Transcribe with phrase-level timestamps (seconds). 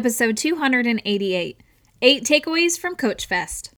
[0.00, 1.60] episode 288
[2.00, 3.74] Eight Takeaways from Coach Fest.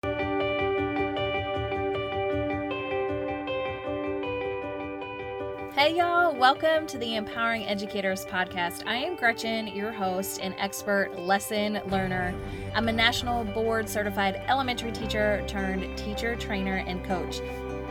[5.74, 8.86] Hey, y'all, welcome to the Empowering Educators Podcast.
[8.86, 12.32] I am Gretchen, your host and expert lesson learner.
[12.72, 17.40] I'm a national board certified elementary teacher turned teacher, trainer, and coach.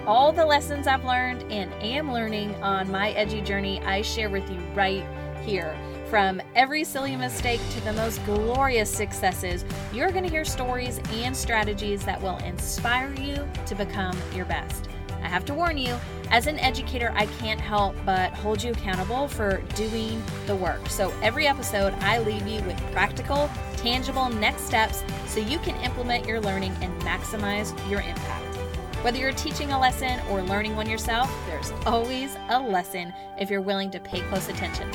[0.07, 4.50] All the lessons I've learned and am learning on my edgy journey, I share with
[4.50, 5.05] you right
[5.43, 5.77] here.
[6.12, 11.34] From every silly mistake to the most glorious successes, you're going to hear stories and
[11.34, 14.89] strategies that will inspire you to become your best.
[15.24, 15.96] I have to warn you,
[16.29, 20.89] as an educator, I can't help but hold you accountable for doing the work.
[20.89, 26.28] So every episode, I leave you with practical, tangible next steps so you can implement
[26.28, 28.57] your learning and maximize your impact.
[29.01, 33.62] Whether you're teaching a lesson or learning one yourself, there's always a lesson if you're
[33.62, 34.92] willing to pay close attention.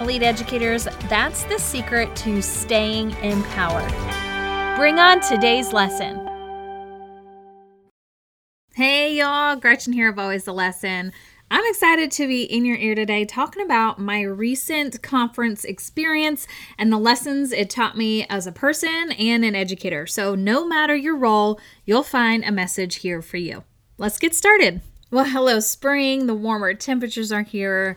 [0.00, 3.90] Elite educators, that's the secret to staying empowered.
[4.76, 6.20] Bring on today's lesson.
[8.74, 11.12] Hey y'all, Gretchen here of Always the Lesson.
[11.50, 16.92] I'm excited to be in your ear today talking about my recent conference experience and
[16.92, 20.06] the lessons it taught me as a person and an educator.
[20.06, 23.64] So, no matter your role, you'll find a message here for you.
[23.96, 24.82] Let's get started.
[25.10, 26.26] Well, hello, spring.
[26.26, 27.96] The warmer temperatures are here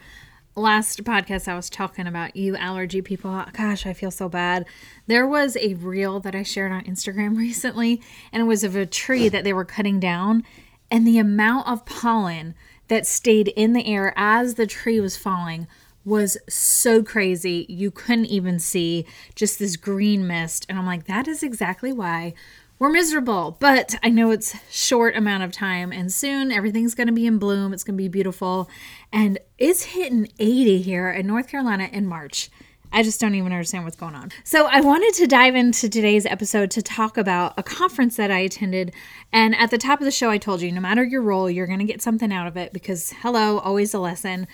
[0.56, 3.46] last podcast I was talking about you allergy people.
[3.54, 4.66] Gosh, I feel so bad.
[5.08, 8.86] There was a reel that I shared on Instagram recently, and it was of a
[8.86, 10.44] tree that they were cutting down,
[10.92, 12.56] and the amount of pollen
[12.88, 15.68] that stayed in the air as the tree was falling
[16.06, 17.66] was so crazy.
[17.70, 20.66] You couldn't even see just this green mist.
[20.68, 22.34] And I'm like, that is exactly why
[22.80, 23.58] we're miserable.
[23.60, 27.38] But I know it's short amount of time and soon everything's going to be in
[27.38, 27.74] bloom.
[27.74, 28.70] It's going to be beautiful.
[29.12, 32.50] And it's hitting 80 here in North Carolina in March.
[32.92, 34.32] I just don't even understand what's going on.
[34.44, 38.40] So, I wanted to dive into today's episode to talk about a conference that I
[38.40, 38.94] attended.
[39.32, 41.68] And at the top of the show, I told you no matter your role, you're
[41.68, 44.48] going to get something out of it because, hello, always a lesson.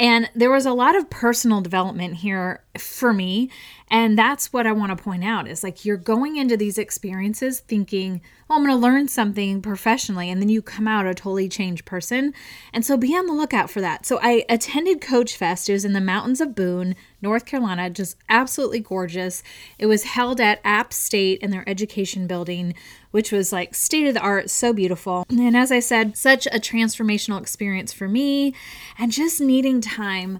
[0.00, 3.50] And there was a lot of personal development here for me.
[3.90, 7.60] And that's what I want to point out is like you're going into these experiences
[7.60, 10.30] thinking, oh, I'm going to learn something professionally.
[10.30, 12.32] And then you come out a totally changed person.
[12.72, 14.06] And so be on the lookout for that.
[14.06, 15.68] So I attended Coach Fest.
[15.68, 19.42] It was in the mountains of Boone, North Carolina, just absolutely gorgeous.
[19.78, 22.74] It was held at App State in their education building,
[23.10, 25.24] which was like state of the art, so beautiful.
[25.28, 28.54] And as I said, such a transformational experience for me
[28.98, 30.38] and just needing time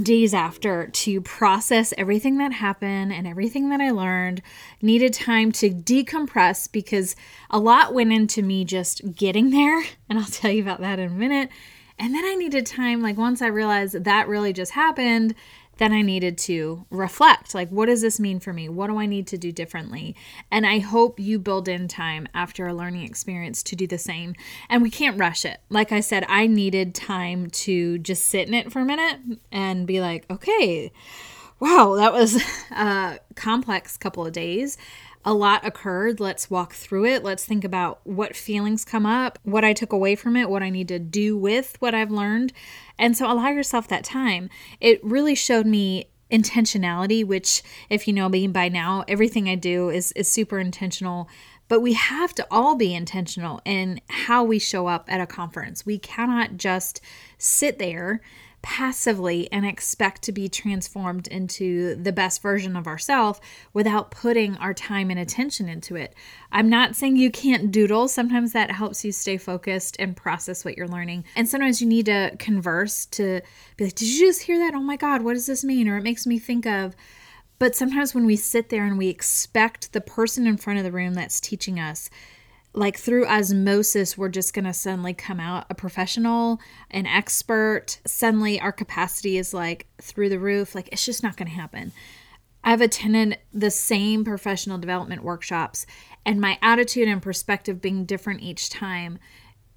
[0.00, 4.42] days after to process everything that happened and everything that I learned.
[4.82, 7.14] Needed time to decompress because
[7.50, 9.84] a lot went into me just getting there.
[10.08, 11.48] And I'll tell you about that in a minute.
[11.98, 15.34] And then I needed time, like once I realized that, really just happened,
[15.78, 18.68] then I needed to reflect like, what does this mean for me?
[18.68, 20.14] What do I need to do differently?
[20.50, 24.34] And I hope you build in time after a learning experience to do the same.
[24.68, 25.60] And we can't rush it.
[25.68, 29.20] Like I said, I needed time to just sit in it for a minute
[29.50, 30.92] and be like, okay,
[31.60, 34.76] wow, that was a complex couple of days
[35.24, 36.20] a lot occurred.
[36.20, 37.24] Let's walk through it.
[37.24, 40.70] Let's think about what feelings come up, what I took away from it, what I
[40.70, 42.52] need to do with what I've learned.
[42.98, 44.50] And so allow yourself that time.
[44.80, 49.88] It really showed me intentionality, which, if you know me by now, everything I do
[49.90, 51.28] is, is super intentional.
[51.68, 55.86] But we have to all be intentional in how we show up at a conference.
[55.86, 57.00] We cannot just
[57.38, 58.20] sit there
[58.64, 63.38] passively and expect to be transformed into the best version of ourselves
[63.74, 66.14] without putting our time and attention into it.
[66.50, 68.08] I'm not saying you can't doodle.
[68.08, 71.24] Sometimes that helps you stay focused and process what you're learning.
[71.36, 73.42] And sometimes you need to converse to
[73.76, 74.74] be like, Did you just hear that?
[74.74, 75.86] Oh my God, what does this mean?
[75.86, 76.96] Or it makes me think of.
[77.58, 80.90] But sometimes when we sit there and we expect the person in front of the
[80.90, 82.08] room that's teaching us
[82.74, 88.00] like through osmosis, we're just going to suddenly come out a professional, an expert.
[88.04, 90.74] Suddenly, our capacity is like through the roof.
[90.74, 91.92] Like, it's just not going to happen.
[92.64, 95.86] I've attended the same professional development workshops,
[96.26, 99.18] and my attitude and perspective being different each time.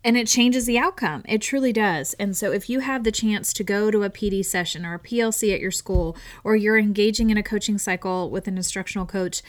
[0.03, 1.23] And it changes the outcome.
[1.27, 2.13] It truly does.
[2.13, 4.99] And so, if you have the chance to go to a PD session or a
[4.99, 9.43] PLC at your school, or you're engaging in a coaching cycle with an instructional coach,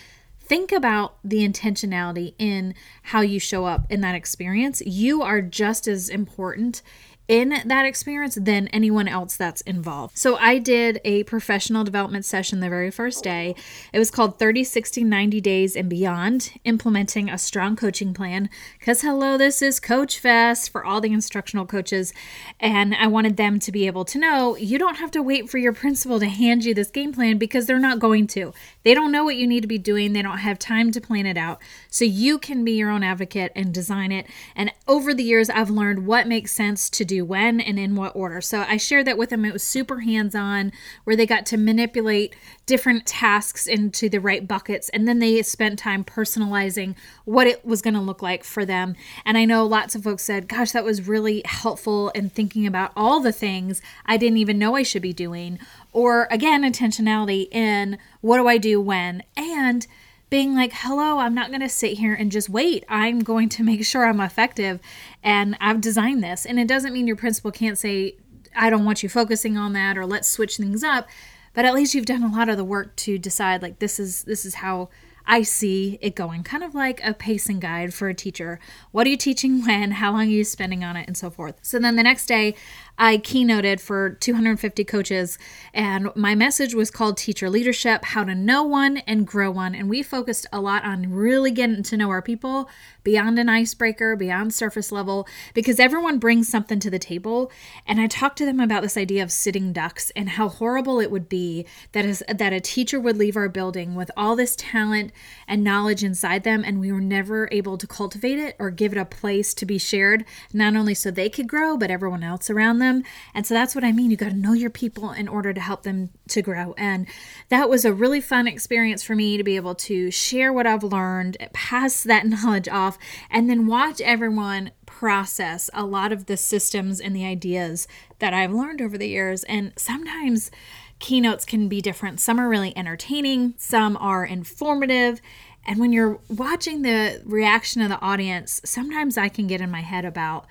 [0.49, 4.81] think about the intentionality in how you show up in that experience.
[4.81, 6.83] You are just as important
[7.29, 10.17] in that experience than anyone else that's involved.
[10.17, 13.55] So I did a professional development session the very first day.
[13.93, 18.49] It was called 30, 60, 90 days and beyond, implementing a strong coaching plan.
[18.79, 22.15] Because, hello, this is Coach Fest for all the instructional coaches.
[22.59, 25.59] And I wanted them to be able to know you don't have to wait for
[25.59, 28.55] your principal to hand you this game plan because they're not going to.
[28.85, 31.27] They don't know what you need to be doing, they don't have time to plan
[31.27, 31.61] it out.
[31.91, 34.27] So you can be your own advocate and design it.
[34.57, 38.15] And over the years, I've learned what makes sense to do when and in what
[38.15, 38.41] order.
[38.41, 39.45] So I shared that with them.
[39.45, 40.73] It was super hands on,
[41.05, 42.35] where they got to manipulate
[42.67, 44.89] different tasks into the right buckets.
[44.91, 46.95] And then they spent time personalizing
[47.25, 48.95] what it was going to look like for them.
[49.25, 52.93] And I know lots of folks said, gosh, that was really helpful in thinking about
[52.97, 55.59] all the things I didn't even know I should be doing.
[55.93, 59.23] Or again, intentionality in what do I do when?
[59.37, 59.87] And
[60.31, 62.85] being like, hello, I'm not going to sit here and just wait.
[62.89, 64.81] I'm going to make sure I'm effective
[65.23, 66.45] and I've designed this.
[66.45, 68.17] And it doesn't mean your principal can't say,
[68.55, 71.09] I don't want you focusing on that or let's switch things up.
[71.55, 74.25] But at least you've done a lot of the work to decide like this is
[74.25, 74.91] this is how
[75.27, 78.59] I see it going, kind of like a pacing guide for a teacher.
[78.93, 79.93] What are you teaching when?
[79.93, 81.07] How long are you spending on it?
[81.07, 81.59] And so forth.
[81.63, 82.55] So then the next day,
[83.01, 85.39] I keynoted for 250 coaches,
[85.73, 89.73] and my message was called Teacher Leadership How to Know One and Grow One.
[89.73, 92.69] And we focused a lot on really getting to know our people
[93.05, 97.53] beyond an icebreaker, beyond surface level, because everyone brings something to the table.
[97.87, 101.13] And I talked to them about this idea of sitting ducks and how horrible it
[101.13, 105.13] would be that is that a teacher would leave our building with all this talent
[105.47, 108.99] and knowledge inside them, and we were never able to cultivate it or give it
[108.99, 112.81] a place to be shared, not only so they could grow, but everyone else around
[112.81, 113.05] them them.
[113.35, 114.11] And so that's what I mean.
[114.11, 116.75] You got to know your people in order to help them to grow.
[116.77, 117.07] And
[117.49, 120.85] that was a really fun experience for me to be able to share what I've
[120.85, 122.99] learned, pass that knowledge off,
[123.31, 127.87] and then watch everyone process a lot of the systems and the ideas
[128.19, 129.45] that I've learned over the years.
[129.45, 130.51] And sometimes
[130.99, 132.21] keynotes can be different.
[132.21, 135.21] Some are really entertaining, some are informative.
[135.65, 139.83] And when you're watching the reaction of the audience, sometimes I can get in my
[139.83, 140.47] head about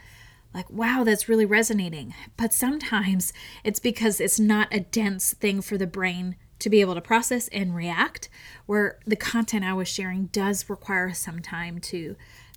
[0.57, 2.15] like, wow, that's really resonating.
[2.35, 3.31] But sometimes
[3.63, 7.47] it's because it's not a dense thing for the brain to be able to process
[7.49, 8.27] and react,
[8.65, 12.15] where the content I was sharing does require some time to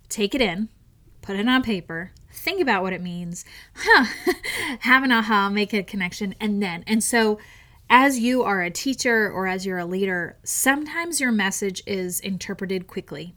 [0.09, 0.69] take it in,
[1.21, 3.45] put it on paper, think about what it means,
[3.75, 4.05] huh,
[4.79, 6.83] have an aha, make a connection, and then.
[6.87, 7.37] And so,
[7.87, 12.87] as you are a teacher or as you're a leader, sometimes your message is interpreted
[12.87, 13.35] quickly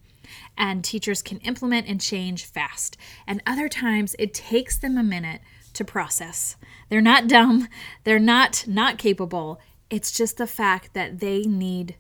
[0.57, 2.97] and teachers can implement and change fast.
[3.27, 5.41] And other times it takes them a minute
[5.75, 6.57] to process.
[6.89, 7.69] They're not dumb,
[8.05, 9.61] they're not not capable.
[9.91, 11.97] It's just the fact that they need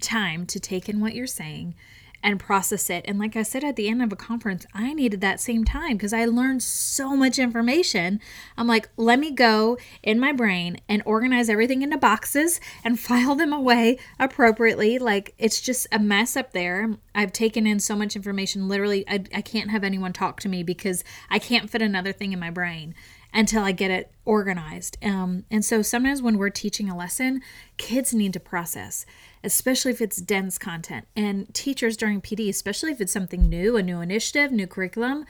[0.00, 1.74] time to take in what you're saying
[2.22, 3.04] and process it.
[3.06, 5.92] And like I said at the end of a conference, I needed that same time
[5.96, 8.20] because I learned so much information.
[8.56, 13.34] I'm like, let me go in my brain and organize everything into boxes and file
[13.34, 14.98] them away appropriately.
[14.98, 16.96] Like it's just a mess up there.
[17.14, 18.68] I've taken in so much information.
[18.68, 22.32] Literally, I, I can't have anyone talk to me because I can't fit another thing
[22.32, 22.94] in my brain
[23.32, 24.96] until I get it organized.
[25.04, 27.42] Um, and so sometimes when we're teaching a lesson,
[27.76, 29.04] kids need to process
[29.42, 31.06] especially if it's dense content.
[31.16, 35.24] And teachers during PD, especially if it's something new, a new initiative, new curriculum,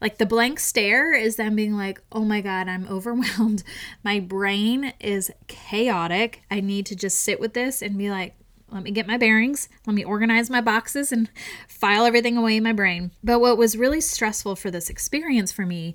[0.00, 3.62] like the blank stare is them being like, oh my God, I'm overwhelmed.
[4.02, 6.42] My brain is chaotic.
[6.50, 8.34] I need to just sit with this and be like,
[8.70, 11.30] let me get my bearings, let me organize my boxes and
[11.68, 13.12] file everything away in my brain.
[13.24, 15.94] But what was really stressful for this experience for me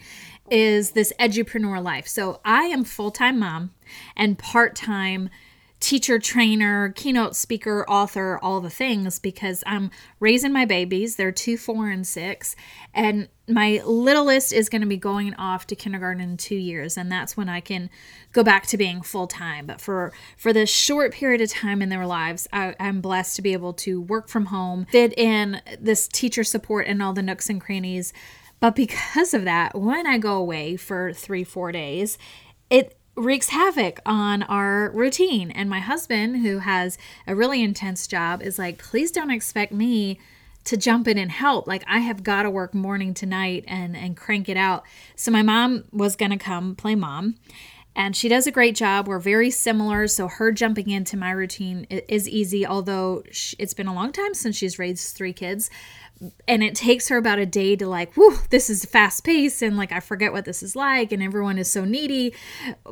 [0.49, 2.07] is this edupreneur life.
[2.07, 3.71] So I am full time mom
[4.15, 5.29] and part time
[5.83, 9.91] teacher, trainer, keynote speaker, author, all the things because I'm
[10.21, 11.17] raising my babies.
[11.17, 12.55] They're two, four, and six.
[12.93, 16.95] And my littlest is going to be going off to kindergarten in two years.
[16.95, 17.89] And that's when I can
[18.31, 19.65] go back to being full time.
[19.65, 23.41] But for, for this short period of time in their lives, I, I'm blessed to
[23.41, 27.49] be able to work from home, fit in this teacher support and all the nooks
[27.49, 28.13] and crannies.
[28.61, 32.17] But because of that, when I go away for three, four days,
[32.69, 35.51] it wreaks havoc on our routine.
[35.51, 40.19] And my husband, who has a really intense job, is like, please don't expect me
[40.65, 41.67] to jump in and help.
[41.67, 44.83] Like I have got to work morning to night and and crank it out.
[45.15, 47.35] So my mom was going to come play mom.
[47.95, 49.07] And she does a great job.
[49.07, 52.65] We're very similar, so her jumping into my routine is easy.
[52.65, 53.21] Although
[53.59, 55.69] it's been a long time since she's raised three kids,
[56.47, 59.77] and it takes her about a day to like whoo this is fast pace and
[59.77, 62.33] like i forget what this is like and everyone is so needy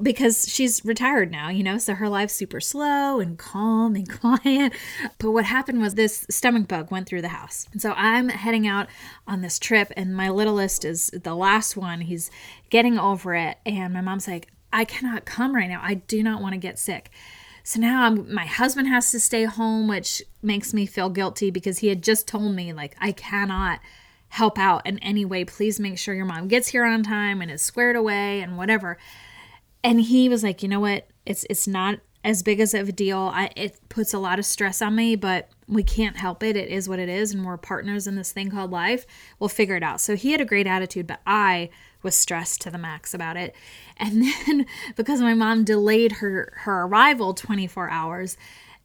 [0.01, 4.73] because she's retired now you know so her life's super slow and calm and quiet.
[5.19, 7.67] But what happened was this stomach bug went through the house.
[7.71, 8.87] And so i'm heading out
[9.27, 12.01] on this trip and my littlest is the last one.
[12.01, 12.29] He's
[12.69, 15.81] getting over it and my mom's like i cannot come right now.
[15.83, 17.11] I do not want to get sick
[17.63, 21.79] so now I'm, my husband has to stay home, which makes me feel guilty because
[21.79, 23.79] he had just told me, like, I cannot
[24.29, 25.45] help out in any way.
[25.45, 28.97] Please make sure your mom gets here on time and is squared away and whatever.
[29.83, 31.07] And he was like, you know what?
[31.25, 33.31] It's it's not as big as of a deal.
[33.33, 36.55] I, it puts a lot of stress on me, but we can't help it.
[36.55, 39.05] It is what it is, and we're partners in this thing called life.
[39.39, 40.01] We'll figure it out.
[40.01, 41.69] So he had a great attitude, but I
[42.03, 43.55] was stressed to the max about it.
[43.97, 48.35] And then because my mom delayed her her arrival 24 hours,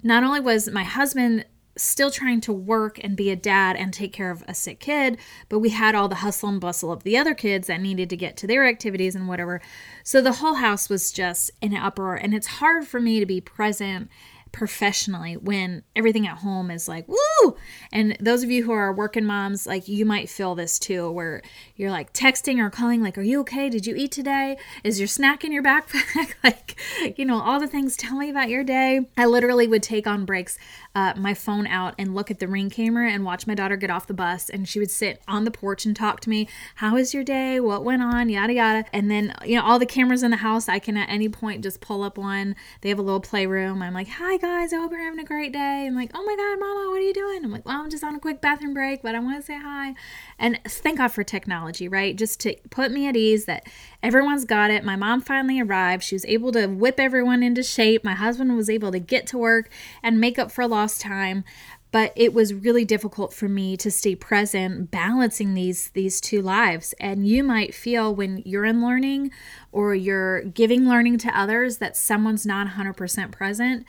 [0.03, 4.13] not only was my husband still trying to work and be a dad and take
[4.13, 5.19] care of a sick kid,
[5.49, 8.17] but we had all the hustle and bustle of the other kids that needed to
[8.17, 9.61] get to their activities and whatever.
[10.03, 13.27] So the whole house was just in an uproar, and it's hard for me to
[13.27, 14.11] be present
[14.57, 17.57] professionally when everything at home is like woo!
[17.93, 21.43] And those of you who are working moms like you might feel this too where
[21.77, 23.69] you're like texting or calling like are you okay?
[23.69, 24.57] Did you eat today?
[24.83, 26.35] Is your snack in your backpack?
[26.43, 26.79] Like
[27.19, 27.97] you know all the things.
[27.97, 29.01] Tell me about your day.
[29.17, 30.59] I literally would take on breaks
[30.95, 33.91] uh, my phone out and look at the ring camera and watch my daughter get
[33.91, 36.95] off the bus and she would sit on the porch and talk to me how
[36.95, 37.59] was your day?
[37.59, 38.29] What went on?
[38.29, 38.85] Yada yada.
[38.93, 41.63] And then you know all the cameras in the house i can at any point
[41.63, 42.57] just pull up one.
[42.81, 43.83] They have a little playroom.
[43.83, 45.87] I'm like hi i hope you're having a great day.
[45.87, 47.45] I'm like oh my god mama what are you doing?
[47.45, 49.59] I'm like well i'm just on a quick bathroom break but i want to say
[49.59, 49.95] hi.
[50.39, 52.17] And thank god for technology right?
[52.17, 53.67] Just to put me at ease that
[54.03, 54.85] everyone's got it.
[54.85, 56.05] My mom finally arrived.
[56.05, 58.05] She was able to whip everyone into shape.
[58.05, 59.71] My husband was able to get to work
[60.03, 61.45] and make up for lost time.
[61.93, 66.95] But it was really difficult for me to stay present balancing these these two lives.
[67.01, 69.31] And you might feel when you're in learning
[69.73, 73.87] or you're giving learning to others that someone's not 100% present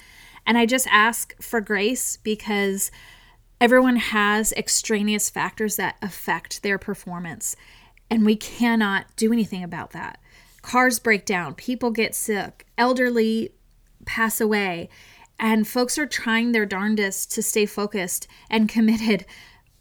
[0.48, 2.89] and i just ask for grace because
[3.62, 7.56] everyone has extraneous factors that affect their performance
[8.10, 10.20] and we cannot do anything about that.
[10.62, 13.51] Cars break down people get sick elderly
[14.06, 14.89] pass away
[15.39, 19.25] and folks are trying their darndest to stay focused and committed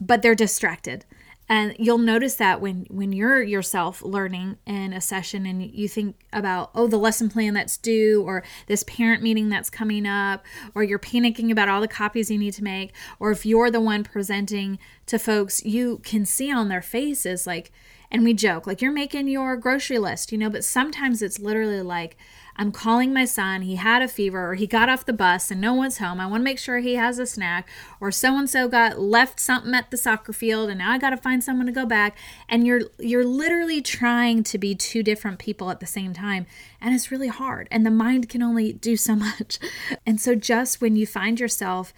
[0.01, 1.05] but they're distracted
[1.49, 6.17] and you'll notice that when when you're yourself learning in a session and you think
[6.33, 10.83] about oh the lesson plan that's due or this parent meeting that's coming up or
[10.83, 14.03] you're panicking about all the copies you need to make or if you're the one
[14.03, 17.71] presenting to folks you can see on their faces like
[18.11, 21.83] and we joke like you're making your grocery list you know but sometimes it's literally
[21.83, 22.17] like
[22.59, 23.63] I'm calling my son.
[23.63, 26.21] He had a fever or he got off the bus and no one's home.
[26.21, 27.69] I want to make sure he has a snack
[28.01, 31.11] or so and so got left something at the soccer field and now I got
[31.11, 32.17] to find someone to go back
[32.49, 36.47] and you're you're literally trying to be two different people at the same time
[36.81, 39.59] and it's really hard and the mind can only do so much.
[40.05, 41.93] And so just when you find yourself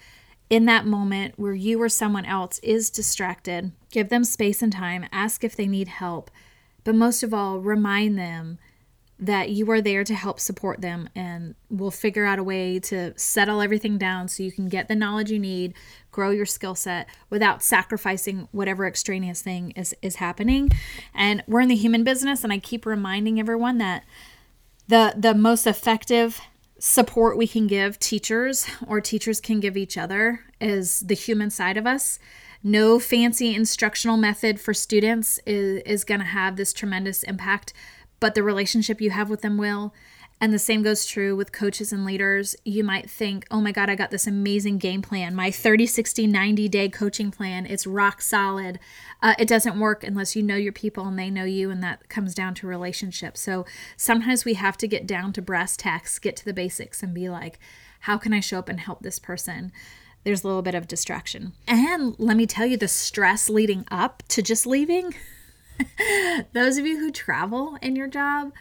[0.49, 5.05] in that moment where you or someone else is distracted, give them space and time,
[5.11, 6.31] ask if they need help,
[6.83, 8.57] but most of all, remind them
[9.19, 13.13] that you are there to help support them and we'll figure out a way to
[13.17, 15.73] settle everything down so you can get the knowledge you need
[16.11, 20.71] grow your skill set without sacrificing whatever extraneous thing is is happening.
[21.13, 24.03] And we're in the human business and i keep reminding everyone that
[24.87, 26.41] the the most effective
[26.79, 31.77] support we can give teachers or teachers can give each other is the human side
[31.77, 32.19] of us.
[32.63, 37.73] No fancy instructional method for students is, is going to have this tremendous impact
[38.19, 39.93] but the relationship you have with them will.
[40.41, 42.55] And the same goes true with coaches and leaders.
[42.63, 46.27] You might think, oh my God, I got this amazing game plan, my 30, 60,
[46.27, 47.65] 90 day coaching plan.
[47.65, 48.79] It's rock solid.
[49.21, 52.07] Uh, it doesn't work unless you know your people and they know you, and that
[52.07, 53.41] comes down to relationships.
[53.41, 53.65] So
[53.97, 57.27] sometimes we have to get down to brass tacks, get to the basics, and be
[57.27, 57.59] like,
[58.01, 59.73] how can I show up and help this person?
[60.23, 61.51] There's a little bit of distraction.
[61.67, 65.15] And let me tell you the stress leading up to just leaving.
[66.53, 68.53] Those of you who travel in your job,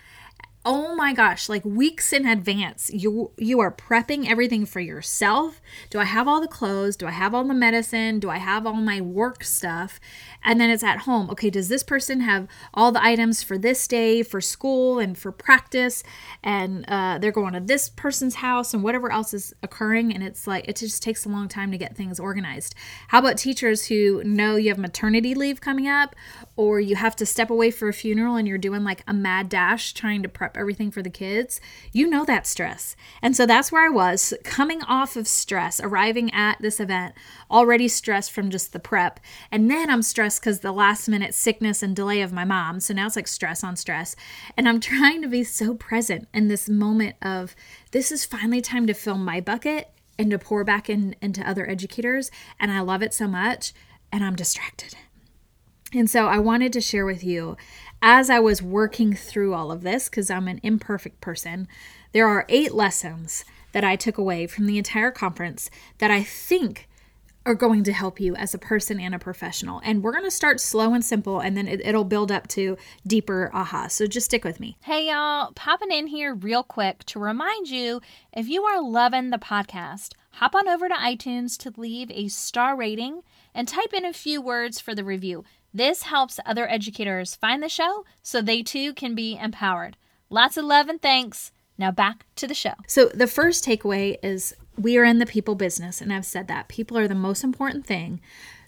[0.65, 5.61] oh my gosh like weeks in advance you you are prepping everything for yourself.
[5.89, 6.97] Do i have all the clothes?
[6.97, 8.19] Do i have all the medicine?
[8.19, 10.01] Do i have all my work stuff?
[10.43, 11.31] And then it's at home.
[11.31, 15.31] Okay does this person have all the items for this day for school and for
[15.31, 16.03] practice?
[16.43, 20.47] And uh, they're going to this person's house and whatever else is occurring and it's
[20.47, 22.75] like it just takes a long time to get things organized.
[23.09, 26.17] How about teachers who know you have maternity leave coming up
[26.57, 29.49] or you have to step away for a funeral and you're doing like a mad
[29.49, 31.61] dash trying to prep prep everything for the kids,
[31.93, 32.97] you know that stress.
[33.21, 37.15] And so that's where I was coming off of stress, arriving at this event,
[37.51, 39.21] already stressed from just the prep.
[39.53, 42.81] And then I'm stressed because the last minute sickness and delay of my mom.
[42.81, 44.17] So now it's like stress on stress.
[44.57, 47.55] And I'm trying to be so present in this moment of
[47.91, 51.69] this is finally time to fill my bucket and to pour back in into other
[51.69, 52.31] educators.
[52.59, 53.73] And I love it so much.
[54.11, 54.95] And I'm distracted.
[55.95, 57.57] And so I wanted to share with you
[58.01, 61.69] as I was working through all of this, because I'm an imperfect person,
[62.13, 66.89] there are eight lessons that I took away from the entire conference that I think
[67.45, 69.81] are going to help you as a person and a professional.
[69.83, 72.77] And we're going to start slow and simple, and then it, will build up to
[73.07, 73.89] deeper aha.
[73.89, 74.77] So just stick with me.
[74.83, 78.03] Hey, y'all, popping in here real quick to remind you
[78.35, 82.77] if you are loving the podcast, hop on over to iTunes to leave a star
[82.77, 83.23] rating
[83.55, 85.45] and type in a few words for the review.
[85.75, 89.97] This helps other educators find the show so they too can be empowered.
[90.31, 91.51] Lots of love and thanks.
[91.77, 92.75] Now back to the show.
[92.87, 96.69] So, the first takeaway is we are in the people business, and I've said that
[96.69, 98.21] people are the most important thing.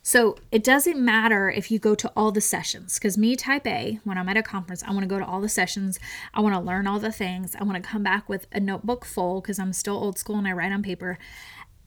[0.03, 3.99] So, it doesn't matter if you go to all the sessions, because me, type A,
[4.05, 5.99] when I'm at a conference, I want to go to all the sessions.
[6.33, 7.55] I want to learn all the things.
[7.55, 10.47] I want to come back with a notebook full because I'm still old school and
[10.47, 11.19] I write on paper.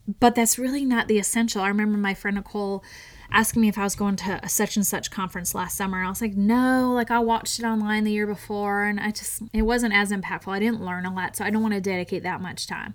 [0.06, 1.62] But that's really not the essential.
[1.62, 2.84] I remember my friend Nicole
[3.30, 6.02] asking me if I was going to a such and such conference last summer.
[6.04, 9.42] I was like, no, like I watched it online the year before and I just,
[9.52, 10.52] it wasn't as impactful.
[10.52, 12.94] I didn't learn a lot, so I don't want to dedicate that much time.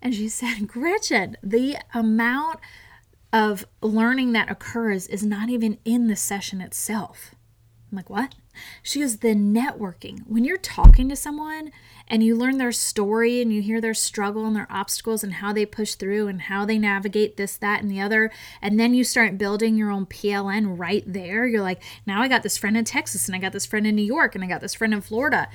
[0.00, 2.60] And she said, Gretchen, the amount
[3.32, 7.34] of learning that occurs is not even in the session itself.
[7.90, 8.34] I'm like, what?
[8.82, 10.20] She goes, the networking.
[10.26, 11.70] When you're talking to someone
[12.06, 15.52] and you learn their story and you hear their struggle and their obstacles and how
[15.52, 18.30] they push through and how they navigate this, that, and the other,
[18.62, 22.42] and then you start building your own PLN right there, you're like, now I got
[22.42, 24.60] this friend in Texas and I got this friend in New York and I got
[24.60, 25.48] this friend in Florida.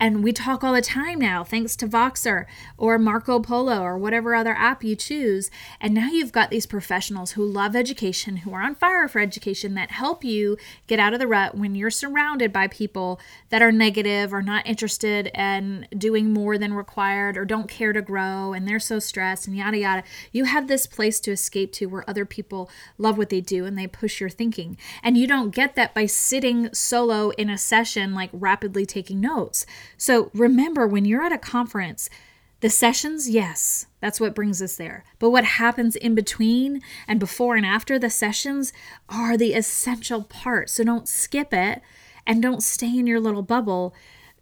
[0.00, 2.46] And we talk all the time now, thanks to Voxer
[2.78, 5.50] or Marco Polo or whatever other app you choose.
[5.78, 9.74] And now you've got these professionals who love education, who are on fire for education,
[9.74, 13.70] that help you get out of the rut when you're surrounded by people that are
[13.70, 18.66] negative or not interested in doing more than required or don't care to grow and
[18.66, 20.02] they're so stressed and yada yada.
[20.32, 23.76] You have this place to escape to where other people love what they do and
[23.76, 24.78] they push your thinking.
[25.02, 29.66] And you don't get that by sitting solo in a session, like rapidly taking notes.
[29.96, 32.08] So remember, when you're at a conference,
[32.60, 35.04] the sessions, yes, that's what brings us there.
[35.18, 38.72] But what happens in between and before and after the sessions
[39.08, 40.68] are the essential part.
[40.68, 41.82] So don't skip it
[42.26, 43.94] and don't stay in your little bubble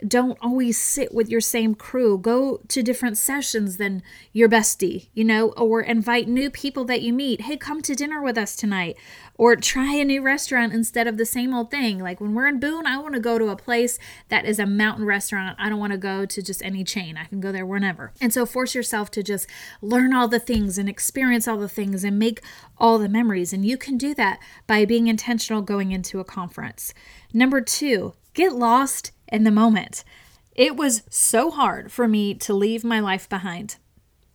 [0.07, 2.19] don't always sit with your same crew.
[2.19, 4.03] Go to different sessions than
[4.33, 7.43] your bestie, you know, or invite new people that you meet.
[7.43, 8.97] Hey, come to dinner with us tonight.
[9.35, 11.99] Or try a new restaurant instead of the same old thing.
[12.01, 14.67] Like when we're in Boone, I want to go to a place that is a
[14.67, 15.57] mountain restaurant.
[15.61, 17.17] I don't want to go to just any chain.
[17.17, 18.13] I can go there whenever.
[18.21, 19.49] And so force yourself to just
[19.81, 22.41] learn all the things and experience all the things and make
[22.79, 23.53] all the memories.
[23.53, 26.93] And you can do that by being intentional going into a conference.
[27.33, 30.05] Number two, get lost in the moment.
[30.55, 33.77] It was so hard for me to leave my life behind.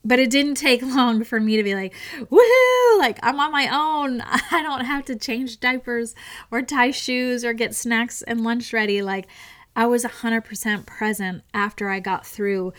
[0.06, 3.68] But it didn't take long for me to be like, woohoo, like I'm on my
[3.72, 4.22] own.
[4.26, 6.16] I don't have to change diapers
[6.52, 9.02] or tie shoes or get snacks and lunch ready.
[9.02, 9.28] Like
[9.76, 12.74] I was 100% present after I got through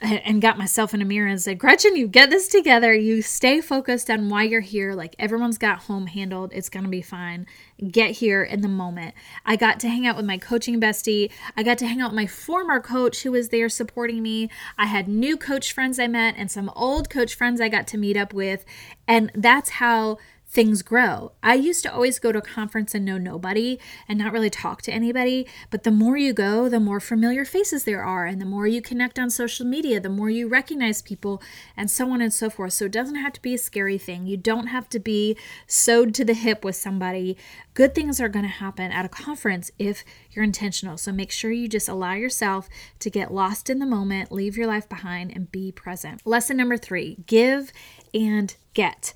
[0.00, 2.92] and got myself in a mirror and said, Gretchen, you get this together.
[2.92, 4.92] You stay focused on why you're here.
[4.94, 6.52] Like everyone's got home handled.
[6.52, 7.46] It's going to be fine.
[7.90, 9.14] Get here in the moment.
[9.46, 11.30] I got to hang out with my coaching bestie.
[11.56, 14.50] I got to hang out with my former coach who was there supporting me.
[14.76, 17.98] I had new coach friends I met and some old coach friends I got to
[17.98, 18.64] meet up with.
[19.06, 20.18] And that's how
[20.54, 21.32] things grow.
[21.42, 23.76] I used to always go to a conference and know nobody
[24.08, 27.82] and not really talk to anybody, but the more you go, the more familiar faces
[27.82, 31.42] there are, and the more you connect on social media, the more you recognize people,
[31.76, 32.72] and so on and so forth.
[32.72, 34.28] So it doesn't have to be a scary thing.
[34.28, 35.36] You don't have to be
[35.66, 37.36] sewed to the hip with somebody.
[37.74, 40.96] Good things are going to happen at a conference if you're intentional.
[40.96, 42.68] So make sure you just allow yourself
[43.00, 46.24] to get lost in the moment, leave your life behind, and be present.
[46.24, 47.72] Lesson number three give
[48.14, 49.12] and get.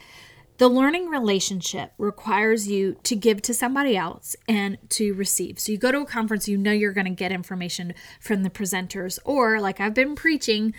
[0.58, 5.60] The learning relationship requires you to give to somebody else and to receive.
[5.60, 8.50] So you go to a conference, you know you're going to get information from the
[8.50, 10.74] presenters, or like I've been preaching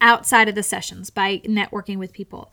[0.00, 2.52] outside of the sessions by networking with people.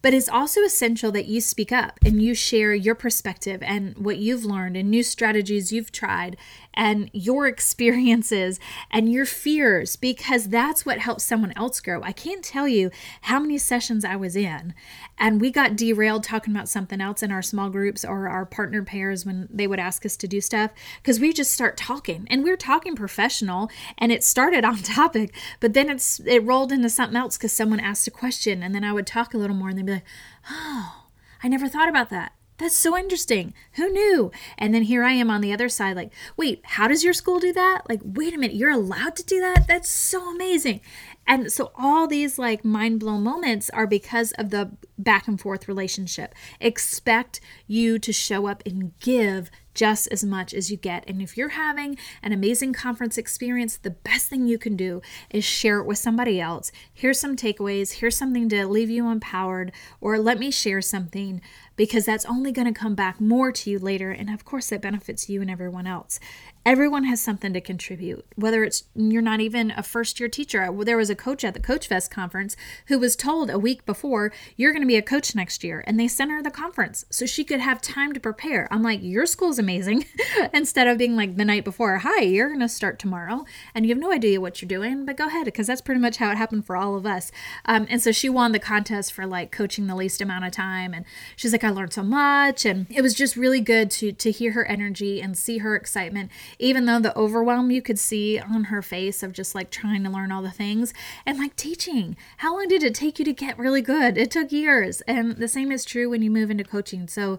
[0.00, 4.18] But it's also essential that you speak up and you share your perspective and what
[4.18, 6.36] you've learned and new strategies you've tried
[6.72, 12.02] and your experiences and your fears because that's what helps someone else grow.
[12.02, 12.90] I can't tell you
[13.22, 14.74] how many sessions I was in
[15.18, 18.82] and we got derailed talking about something else in our small groups or our partner
[18.82, 20.70] pairs when they would ask us to do stuff
[21.02, 25.34] because we just start talking and we are talking professional and it started on topic
[25.60, 28.84] but then it's it rolled into something else because someone asked a question and then
[28.84, 30.04] I would talk a little more and they'd be like
[30.50, 31.06] oh
[31.42, 33.54] I never thought about that that's so interesting.
[33.72, 34.30] Who knew?
[34.56, 37.38] And then here I am on the other side, like, wait, how does your school
[37.38, 37.82] do that?
[37.88, 39.66] Like, wait a minute, you're allowed to do that?
[39.68, 40.80] That's so amazing.
[41.26, 45.68] And so all these like mind blown moments are because of the back and forth
[45.68, 46.34] relationship.
[46.58, 51.04] Expect you to show up and give just as much as you get.
[51.06, 55.44] And if you're having an amazing conference experience, the best thing you can do is
[55.44, 56.72] share it with somebody else.
[56.92, 61.40] Here's some takeaways, here's something to leave you empowered, or let me share something
[61.78, 64.10] because that's only going to come back more to you later.
[64.10, 66.20] And of course, that benefits you and everyone else.
[66.66, 70.70] Everyone has something to contribute, whether it's you're not even a first year teacher.
[70.84, 72.56] There was a coach at the Coach Fest conference
[72.88, 75.82] who was told a week before, you're going to be a coach next year.
[75.86, 78.68] And they sent her the conference so she could have time to prepare.
[78.70, 80.04] I'm like, your school's amazing.
[80.52, 83.44] Instead of being like the night before, hi, you're going to start tomorrow.
[83.74, 86.18] And you have no idea what you're doing, but go ahead, because that's pretty much
[86.18, 87.30] how it happened for all of us.
[87.64, 90.92] Um, and so she won the contest for like coaching the least amount of time.
[90.92, 92.66] And she's like, I learned so much.
[92.66, 96.30] And it was just really good to, to hear her energy and see her excitement
[96.58, 100.10] even though the overwhelm you could see on her face of just like trying to
[100.10, 100.92] learn all the things
[101.24, 102.16] and like teaching.
[102.38, 104.18] How long did it take you to get really good?
[104.18, 105.00] It took years.
[105.02, 107.08] And the same is true when you move into coaching.
[107.08, 107.38] So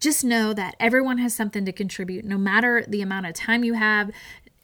[0.00, 3.74] just know that everyone has something to contribute, no matter the amount of time you
[3.74, 4.10] have,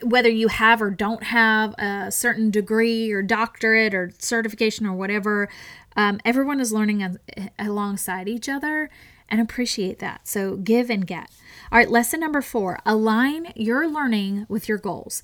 [0.02, 5.48] whether you have or don't have a certain degree or doctorate or certification or whatever,
[5.96, 7.18] um, everyone is learning
[7.58, 8.90] alongside each other
[9.28, 10.26] and appreciate that.
[10.26, 11.30] So give and get.
[11.72, 15.22] All right, lesson number four align your learning with your goals.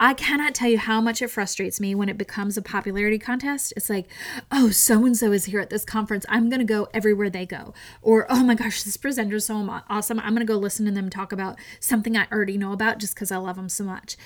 [0.00, 3.72] I cannot tell you how much it frustrates me when it becomes a popularity contest.
[3.76, 4.06] It's like,
[4.52, 6.24] oh, so and so is here at this conference.
[6.28, 7.74] I'm going to go everywhere they go.
[8.00, 9.56] Or, oh my gosh, this presenter is so
[9.90, 10.20] awesome.
[10.20, 13.14] I'm going to go listen to them talk about something I already know about just
[13.14, 14.16] because I love them so much.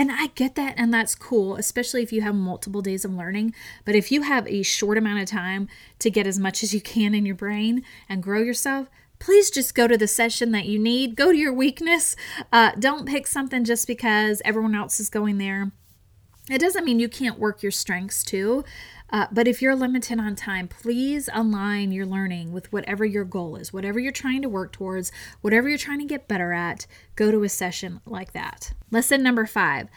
[0.00, 3.54] And I get that, and that's cool, especially if you have multiple days of learning.
[3.84, 6.80] But if you have a short amount of time to get as much as you
[6.80, 10.78] can in your brain and grow yourself, please just go to the session that you
[10.78, 11.16] need.
[11.16, 12.16] Go to your weakness.
[12.50, 15.70] Uh, don't pick something just because everyone else is going there.
[16.48, 18.64] It doesn't mean you can't work your strengths too.
[19.10, 23.56] Uh, but if you're limited on time, please align your learning with whatever your goal
[23.56, 26.86] is, whatever you're trying to work towards, whatever you're trying to get better at.
[27.16, 28.72] Go to a session like that.
[28.90, 29.88] Lesson number five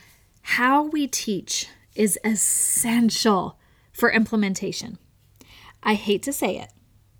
[0.48, 3.58] how we teach is essential
[3.94, 4.98] for implementation.
[5.82, 6.70] I hate to say it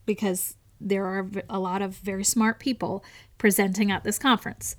[0.06, 3.04] because there are a lot of very smart people
[3.38, 4.76] presenting at this conference.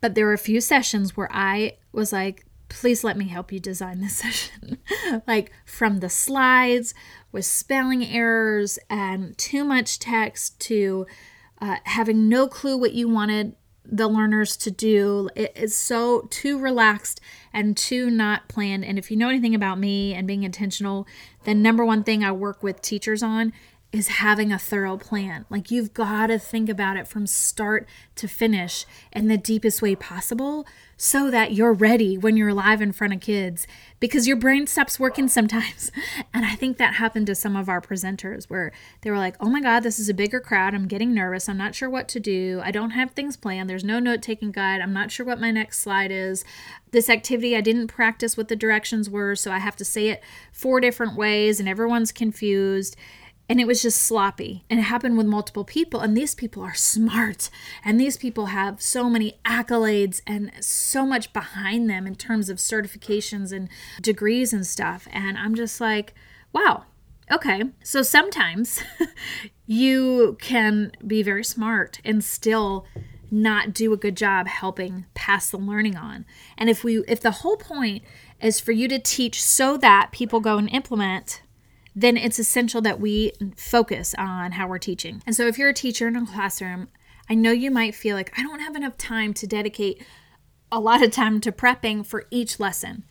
[0.00, 3.60] But there were a few sessions where I was like, please let me help you
[3.60, 4.78] design this session.
[5.26, 6.94] like from the slides
[7.30, 11.06] with spelling errors and too much text to
[11.60, 13.54] uh, having no clue what you wanted
[13.84, 15.28] the learners to do.
[15.34, 17.20] It is so too relaxed
[17.52, 18.84] and too not planned.
[18.84, 21.06] And if you know anything about me and being intentional,
[21.44, 23.52] the number one thing I work with teachers on
[23.92, 25.44] is having a thorough plan.
[25.50, 29.96] Like you've got to think about it from start to finish in the deepest way
[29.96, 30.66] possible
[31.02, 33.66] so that you're ready when you're live in front of kids
[34.00, 35.90] because your brain stops working sometimes.
[36.34, 39.48] And I think that happened to some of our presenters where they were like, oh
[39.48, 40.74] my God, this is a bigger crowd.
[40.74, 41.48] I'm getting nervous.
[41.48, 42.60] I'm not sure what to do.
[42.62, 43.68] I don't have things planned.
[43.68, 44.80] There's no note taking guide.
[44.80, 46.44] I'm not sure what my next slide is.
[46.92, 49.34] This activity, I didn't practice what the directions were.
[49.34, 52.96] So I have to say it four different ways and everyone's confused
[53.50, 54.62] and it was just sloppy.
[54.70, 55.98] And it happened with multiple people.
[55.98, 57.50] And these people are smart.
[57.84, 62.58] And these people have so many accolades and so much behind them in terms of
[62.58, 63.68] certifications and
[64.00, 65.08] degrees and stuff.
[65.10, 66.14] And i'm just like
[66.52, 66.84] wow.
[67.32, 67.62] Okay.
[67.82, 68.82] So sometimes
[69.66, 72.86] you can be very smart and still
[73.32, 76.24] not do a good job helping pass the learning on.
[76.56, 78.04] And if we if the whole point
[78.40, 81.42] is for you to teach so that people go and implement
[81.94, 85.22] then it's essential that we focus on how we're teaching.
[85.26, 86.88] And so, if you're a teacher in a classroom,
[87.28, 90.02] I know you might feel like I don't have enough time to dedicate
[90.72, 93.04] a lot of time to prepping for each lesson.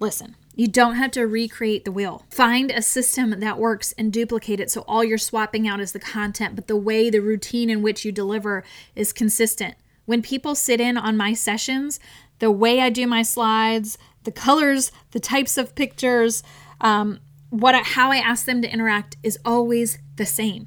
[0.00, 2.24] Listen, you don't have to recreate the wheel.
[2.30, 5.98] Find a system that works and duplicate it so all you're swapping out is the
[5.98, 9.74] content, but the way, the routine in which you deliver is consistent.
[10.04, 11.98] When people sit in on my sessions,
[12.38, 16.42] the way I do my slides, the colors, the types of pictures,
[16.80, 17.20] um,
[17.60, 20.66] what how I ask them to interact is always the same.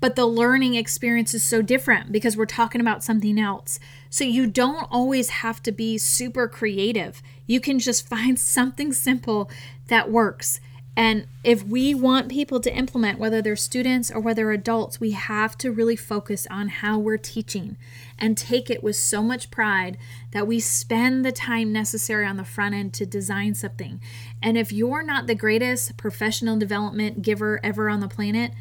[0.00, 3.78] But the learning experience is so different because we're talking about something else.
[4.08, 7.22] So you don't always have to be super creative.
[7.46, 9.48] You can just find something simple
[9.86, 10.60] that works.
[11.00, 15.56] And if we want people to implement, whether they're students or whether adults, we have
[15.56, 17.78] to really focus on how we're teaching
[18.18, 19.96] and take it with so much pride
[20.32, 23.98] that we spend the time necessary on the front end to design something.
[24.42, 28.52] And if you're not the greatest professional development giver ever on the planet,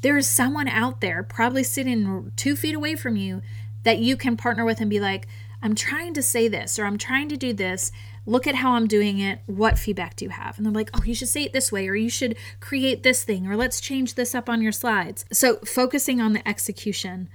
[0.00, 3.42] there is someone out there, probably sitting two feet away from you,
[3.82, 5.28] that you can partner with and be like,
[5.62, 7.92] I'm trying to say this or I'm trying to do this
[8.26, 9.40] look at how I'm doing it.
[9.46, 10.56] What feedback do you have?
[10.56, 13.24] And they're like, oh, you should say it this way, or you should create this
[13.24, 15.24] thing, or let's change this up on your slides.
[15.32, 17.28] So, focusing on the execution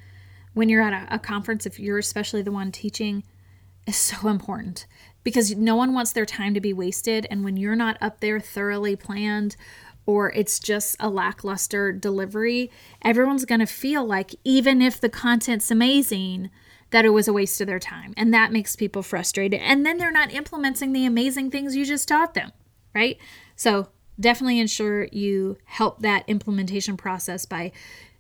[0.54, 3.24] when you're at a, a conference, if you're especially the one teaching,
[3.86, 4.88] is so important
[5.24, 7.28] because no one wants their time to be wasted.
[7.30, 9.56] And when you're not up there thoroughly planned,
[10.06, 12.72] or it's just a lackluster delivery,
[13.04, 16.50] everyone's going to feel like even if the content's amazing,
[16.92, 18.14] that it was a waste of their time.
[18.18, 19.62] And that makes people frustrated.
[19.62, 22.52] And then they're not implementing the amazing things you just taught them,
[22.94, 23.18] right?
[23.56, 27.72] So definitely ensure you help that implementation process by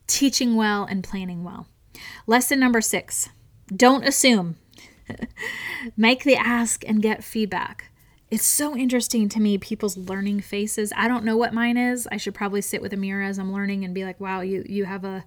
[0.08, 1.68] teaching well and planning well.
[2.28, 3.30] Lesson number six
[3.76, 4.58] don't assume.
[5.98, 7.92] Make the ask and get feedback.
[8.32, 10.94] It's so interesting to me people's learning faces.
[10.96, 12.08] I don't know what mine is.
[12.12, 14.64] I should probably sit with a mirror as I'm learning and be like, "Wow, you
[14.68, 15.26] you have a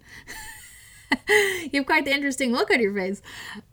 [1.28, 3.22] you have quite the interesting look on your face.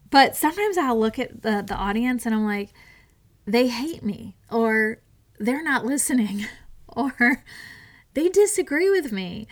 [0.09, 2.69] But sometimes I'll look at the, the audience and I'm like,
[3.45, 4.99] they hate me, or
[5.39, 6.45] they're not listening,
[6.87, 7.43] or
[8.13, 9.47] they disagree with me,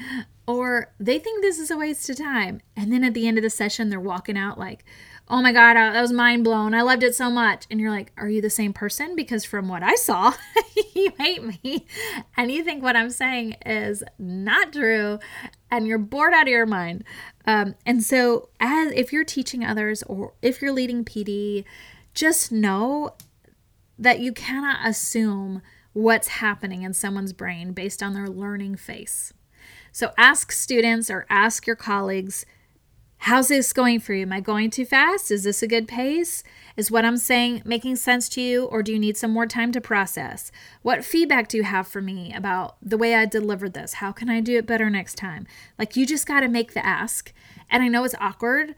[0.45, 2.62] or they think this is a waste of time.
[2.76, 4.86] And then at the end of the session, they're walking out like,
[5.30, 6.73] oh my God, that was mind blown.
[6.73, 7.65] I loved it so much.
[7.69, 9.15] And you're like, are you the same person?
[9.15, 10.34] Because from what I saw,
[10.95, 11.86] you hate me.
[12.38, 15.19] And you think what I'm saying is not true.
[15.69, 17.04] And you're bored out of your mind.
[17.48, 21.64] Um, and so, as if you're teaching others or if you're leading PD,
[22.14, 23.16] just know
[23.98, 25.62] that you cannot assume
[25.94, 29.34] what's happening in someone's brain based on their learning face.
[29.94, 32.46] So, ask students or ask your colleagues
[33.22, 34.24] How's this going for you?
[34.24, 35.32] Am I going too fast?
[35.32, 36.44] Is this a good pace?
[36.78, 39.72] Is what I'm saying making sense to you, or do you need some more time
[39.72, 40.52] to process?
[40.84, 43.94] What feedback do you have for me about the way I delivered this?
[43.94, 45.48] How can I do it better next time?
[45.80, 47.34] Like, you just got to make the ask.
[47.68, 48.76] And I know it's awkward,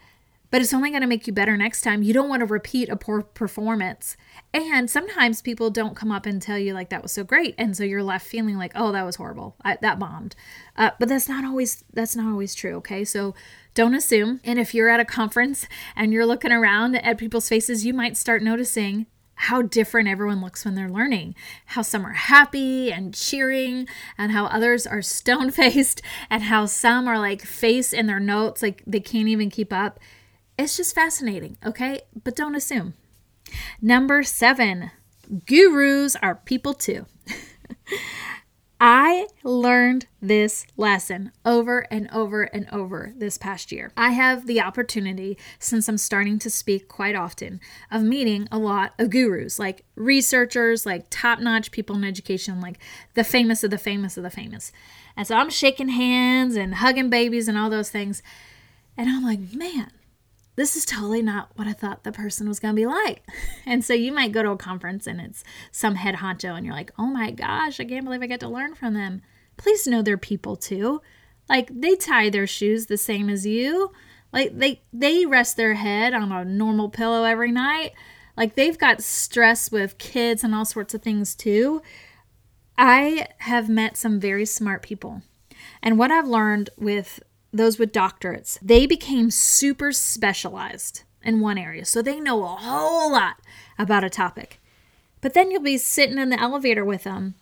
[0.52, 2.04] but it's only going to make you better next time.
[2.04, 4.18] You don't want to repeat a poor performance.
[4.54, 7.56] And sometimes people don't come up and tell you, like, that was so great.
[7.58, 9.56] And so you're left feeling like, oh, that was horrible.
[9.64, 10.36] I, that bombed.
[10.76, 12.76] Uh, but that's not always, that's not always true.
[12.78, 13.06] Okay.
[13.06, 13.36] So,
[13.76, 14.42] don't assume.
[14.44, 18.18] And if you're at a conference and you're looking around at people's faces, you might
[18.18, 19.06] start noticing
[19.42, 21.34] how different everyone looks when they're learning.
[21.68, 27.08] How some are happy and cheering, and how others are stone faced, and how some
[27.08, 30.00] are like face in their notes, like they can't even keep up.
[30.60, 32.02] It's just fascinating, okay?
[32.22, 32.95] But don't assume.
[33.82, 34.91] Number seven,
[35.45, 37.06] gurus are people too.
[38.82, 43.93] I learned this lesson over and over and over this past year.
[43.95, 48.91] I have the opportunity, since I'm starting to speak quite often, of meeting a lot
[49.00, 52.80] of gurus, like researchers, like top notch people in education, like
[53.13, 54.74] the famous of the famous of the famous.
[55.15, 58.22] And so I'm shaking hands and hugging babies and all those things.
[58.98, 59.91] And I'm like, man,
[60.60, 63.24] this is totally not what I thought the person was going to be like.
[63.65, 66.76] And so you might go to a conference and it's some head honcho and you're
[66.76, 69.22] like, oh my gosh, I can't believe I get to learn from them.
[69.58, 71.02] Please know they're people too.
[71.48, 73.91] Like they tie their shoes the same as you.
[74.34, 77.91] Like they they rest their head on a normal pillow every night.
[78.36, 81.82] Like they've got stress with kids and all sorts of things too.
[82.78, 85.22] I have met some very smart people.
[85.84, 91.86] And what I've learned with those with doctorates, they became super specialized in one area.
[91.86, 93.38] So they know a whole lot
[93.78, 94.60] about a topic.
[95.22, 97.36] But then you'll be sitting in the elevator with them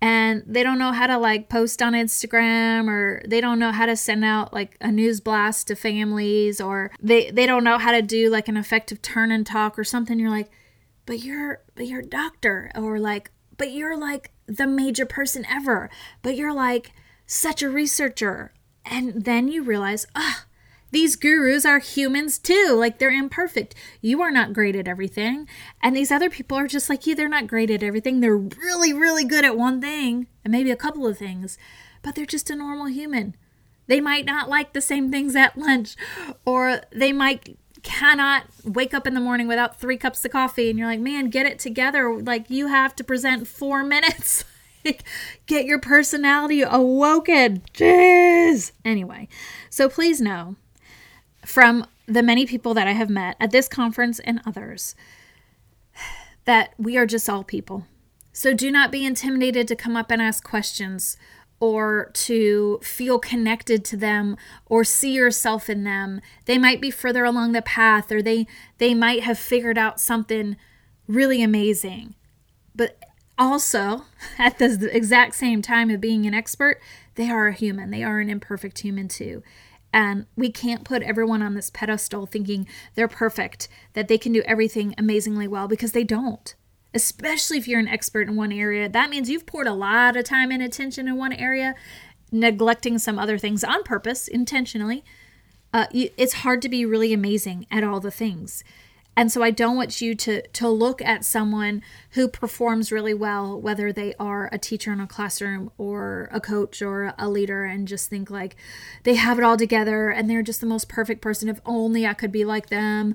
[0.00, 3.86] and they don't know how to like post on Instagram or they don't know how
[3.86, 7.92] to send out like a news blast to families or they they don't know how
[7.92, 10.50] to do like an effective turn and talk or something you're like
[11.06, 15.88] but you're but you're a doctor or like but you're like the major person ever
[16.20, 16.92] but you're like
[17.26, 18.52] such a researcher
[18.84, 20.44] and then you realize, ah,
[20.90, 22.76] these gurus are humans too.
[22.78, 23.74] Like they're imperfect.
[24.00, 25.48] You are not great at everything.
[25.82, 27.16] And these other people are just like you.
[27.16, 28.20] They're not great at everything.
[28.20, 31.58] They're really, really good at one thing and maybe a couple of things,
[32.02, 33.34] but they're just a normal human.
[33.86, 35.96] They might not like the same things at lunch,
[36.46, 40.70] or they might cannot wake up in the morning without three cups of coffee.
[40.70, 42.18] And you're like, man, get it together.
[42.18, 44.44] Like you have to present four minutes.
[45.46, 47.62] Get your personality awoken.
[47.72, 48.72] Jeez.
[48.84, 49.28] Anyway,
[49.70, 50.56] so please know
[51.44, 54.94] from the many people that I have met at this conference and others
[56.44, 57.86] that we are just all people.
[58.32, 61.16] So do not be intimidated to come up and ask questions
[61.60, 66.20] or to feel connected to them or see yourself in them.
[66.46, 68.46] They might be further along the path or they
[68.78, 70.56] they might have figured out something
[71.06, 72.16] really amazing.
[72.74, 72.98] But
[73.38, 74.04] also,
[74.38, 76.80] at the exact same time of being an expert,
[77.14, 77.90] they are a human.
[77.90, 79.42] They are an imperfect human too.
[79.92, 82.66] And we can't put everyone on this pedestal thinking
[82.96, 86.54] they're perfect, that they can do everything amazingly well because they don't.
[86.92, 90.24] Especially if you're an expert in one area, that means you've poured a lot of
[90.24, 91.76] time and attention in one area,
[92.32, 95.04] neglecting some other things on purpose, intentionally.
[95.72, 98.64] Uh, you, it's hard to be really amazing at all the things.
[99.16, 103.60] And so I don't want you to to look at someone who performs really well,
[103.60, 107.86] whether they are a teacher in a classroom or a coach or a leader, and
[107.86, 108.56] just think like
[109.04, 111.48] they have it all together and they're just the most perfect person.
[111.48, 113.14] If only I could be like them.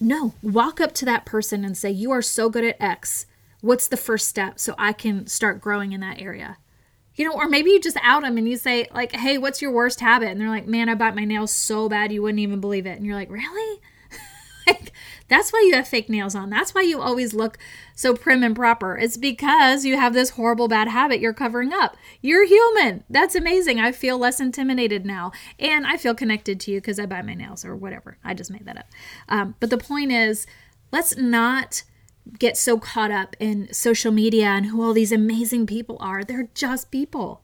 [0.00, 3.26] No, walk up to that person and say, You are so good at X.
[3.60, 6.56] What's the first step so I can start growing in that area?
[7.16, 9.72] You know, or maybe you just out them and you say, like, hey, what's your
[9.72, 10.28] worst habit?
[10.28, 12.96] And they're like, man, I bite my nails so bad you wouldn't even believe it.
[12.96, 13.80] And you're like, really?
[14.68, 14.92] Like,
[15.28, 16.50] that's why you have fake nails on.
[16.50, 17.58] That's why you always look
[17.94, 18.96] so prim and proper.
[18.96, 21.96] It's because you have this horrible bad habit you're covering up.
[22.22, 23.04] You're human.
[23.10, 23.80] That's amazing.
[23.80, 25.32] I feel less intimidated now.
[25.58, 28.18] And I feel connected to you because I bite my nails or whatever.
[28.24, 28.86] I just made that up.
[29.28, 30.46] Um, but the point is,
[30.92, 31.82] let's not
[32.38, 36.24] get so caught up in social media and who all these amazing people are.
[36.24, 37.42] They're just people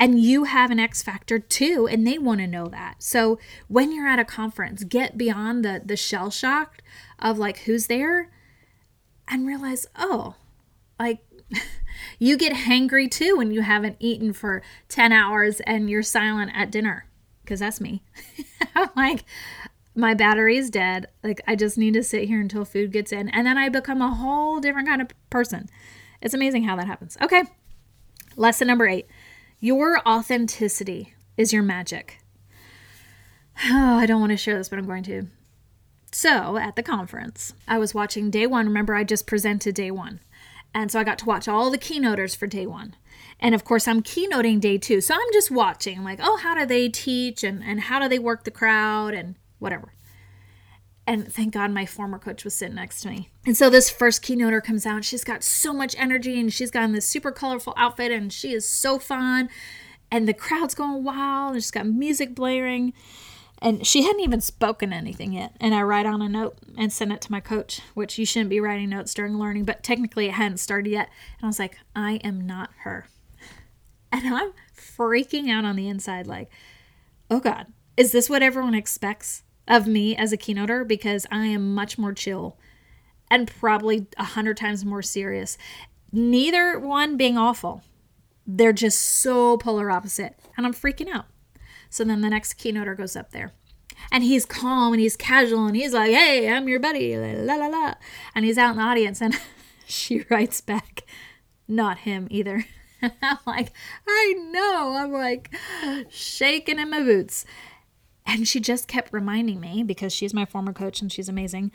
[0.00, 3.02] and you have an X factor too, and they want to know that.
[3.02, 6.78] So when you're at a conference, get beyond the the shell shock
[7.18, 8.30] of like who's there
[9.28, 10.36] and realize, oh,
[10.98, 11.18] like
[12.18, 16.72] you get hangry too when you haven't eaten for 10 hours and you're silent at
[16.72, 17.04] dinner.
[17.42, 18.02] Because that's me.
[18.74, 19.24] I'm like,
[19.94, 21.08] my battery is dead.
[21.24, 23.28] Like, I just need to sit here until food gets in.
[23.30, 25.68] And then I become a whole different kind of person.
[26.22, 27.16] It's amazing how that happens.
[27.20, 27.42] Okay.
[28.36, 29.08] Lesson number eight
[29.60, 32.18] your authenticity is your magic.
[33.62, 35.26] Oh, I don't want to share this, but I'm going to.
[36.12, 38.64] So, at the conference, I was watching day one.
[38.64, 40.20] Remember, I just presented day one.
[40.72, 42.96] And so I got to watch all the keynoters for day one.
[43.38, 45.02] And of course, I'm keynoting day two.
[45.02, 48.18] So I'm just watching, like, oh, how do they teach and, and how do they
[48.18, 49.92] work the crowd and whatever.
[51.10, 53.30] And thank God my former coach was sitting next to me.
[53.44, 55.04] And so this first keynoter comes out.
[55.04, 58.64] She's got so much energy and she's got this super colorful outfit and she is
[58.64, 59.50] so fun.
[60.12, 61.54] And the crowd's going wild.
[61.54, 62.92] And she's got music blaring.
[63.60, 65.56] And she hadn't even spoken anything yet.
[65.60, 68.50] And I write on a note and send it to my coach, which you shouldn't
[68.50, 71.08] be writing notes during learning, but technically it hadn't started yet.
[71.40, 73.08] And I was like, I am not her.
[74.12, 76.50] And I'm freaking out on the inside, like,
[77.28, 79.42] oh God, is this what everyone expects?
[79.70, 82.58] Of me as a keynoter because I am much more chill
[83.30, 85.56] and probably a hundred times more serious.
[86.12, 87.82] Neither one being awful.
[88.46, 90.34] They're just so polar opposite.
[90.56, 91.26] And I'm freaking out.
[91.88, 93.52] So then the next keynoter goes up there.
[94.10, 97.16] And he's calm and he's casual and he's like, hey, I'm your buddy.
[97.16, 97.94] La la la.
[98.34, 99.38] And he's out in the audience and
[99.86, 101.02] she writes back,
[101.68, 102.64] not him either.
[103.02, 103.72] I'm like,
[104.06, 104.96] I know.
[104.96, 105.54] I'm like
[106.08, 107.44] shaking in my boots.
[108.26, 111.72] And she just kept reminding me, because she's my former coach and she's amazing,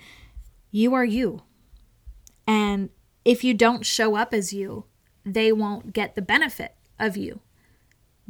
[0.72, 1.42] you are you.
[2.48, 2.90] And
[3.24, 4.86] if you don't show up as you,
[5.26, 7.40] they won't get the benefit of you.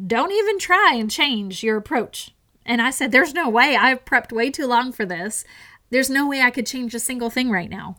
[0.05, 2.33] Don't even try and change your approach.
[2.65, 3.75] And I said, There's no way.
[3.75, 5.45] I've prepped way too long for this.
[5.89, 7.97] There's no way I could change a single thing right now.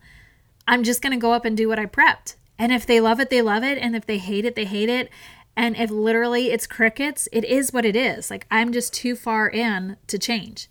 [0.67, 2.35] I'm just going to go up and do what I prepped.
[2.59, 3.79] And if they love it, they love it.
[3.79, 5.11] And if they hate it, they hate it.
[5.57, 8.31] And if literally it's crickets, it is what it is.
[8.31, 10.69] Like I'm just too far in to change.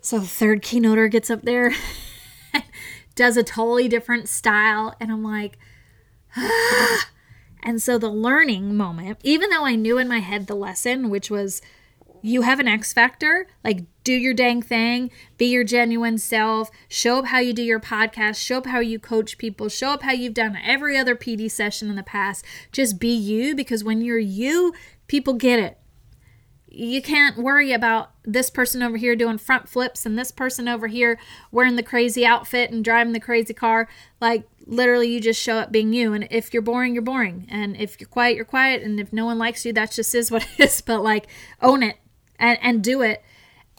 [0.00, 1.72] So third keynoter gets up there,
[3.14, 5.58] does a totally different style, and I'm like,
[6.36, 7.08] ah.
[7.62, 11.30] And so the learning moment, even though I knew in my head the lesson, which
[11.30, 11.60] was
[12.26, 13.46] you have an X factor.
[13.64, 17.80] Like, do your dang thing, be your genuine self, show up how you do your
[17.80, 21.50] podcast, show up how you coach people, show up how you've done every other PD
[21.50, 22.44] session in the past.
[22.70, 24.72] Just be you because when you're you,
[25.08, 25.78] people get it.
[26.68, 30.86] You can't worry about this person over here doing front flips and this person over
[30.86, 31.18] here
[31.50, 33.88] wearing the crazy outfit and driving the crazy car.
[34.20, 36.12] Like, literally, you just show up being you.
[36.12, 37.46] And if you're boring, you're boring.
[37.48, 38.82] And if you're quiet, you're quiet.
[38.82, 40.80] And if no one likes you, that just is what it is.
[40.80, 41.26] But, like,
[41.60, 41.96] own it
[42.38, 43.24] and and do it.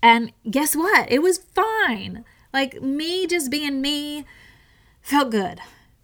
[0.01, 1.11] And guess what?
[1.11, 2.23] It was fine.
[2.53, 4.25] Like me just being me
[5.01, 5.59] felt good.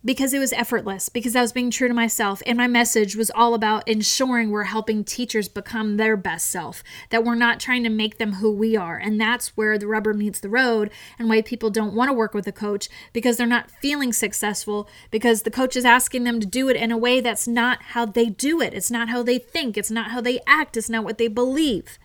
[0.05, 2.41] because it was effortless, because I was being true to myself.
[2.45, 7.23] And my message was all about ensuring we're helping teachers become their best self, that
[7.23, 8.97] we're not trying to make them who we are.
[8.97, 12.33] And that's where the rubber meets the road and why people don't want to work
[12.33, 16.47] with a coach because they're not feeling successful because the coach is asking them to
[16.47, 18.73] do it in a way that's not how they do it.
[18.73, 21.97] It's not how they think, it's not how they act, it's not what they believe.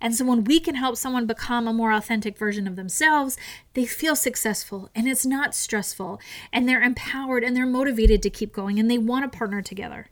[0.00, 3.36] And so when we can help someone become a more authentic version of themselves,
[3.74, 6.20] they feel successful and it's not stressful.
[6.52, 10.08] And they're empowered and they're motivated to keep going and they want to partner together.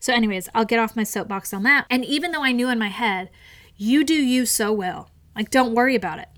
[0.00, 1.86] So, anyways, I'll get off my soapbox on that.
[1.90, 3.30] And even though I knew in my head,
[3.76, 6.28] you do you so well, like don't worry about it,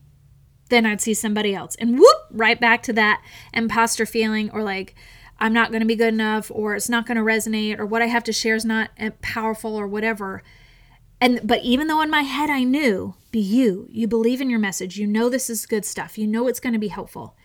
[0.71, 1.77] then I'd see somebody else.
[1.77, 4.95] And whoop, right back to that imposter feeling or like,
[5.39, 8.01] I'm not going to be good enough or it's not going to resonate or what
[8.01, 10.43] I have to share is not eh, powerful or whatever
[11.21, 13.87] and but even though in my head I knew, be you.
[13.91, 14.99] You believe in your message.
[14.99, 16.19] You know this is good stuff.
[16.19, 17.37] You know it's going to be helpful.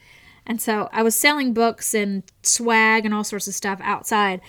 [0.46, 4.42] And so I was selling books and swag and all sorts of stuff outside.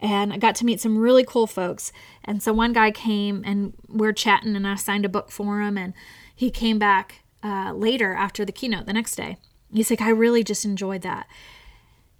[0.00, 1.92] And I got to meet some really cool folks.
[2.24, 5.76] And so one guy came and we're chatting, and I signed a book for him.
[5.76, 5.92] And
[6.34, 9.36] he came back uh, later after the keynote the next day.
[9.72, 11.26] He's like, I really just enjoyed that.